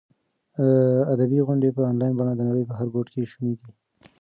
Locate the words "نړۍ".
2.49-2.63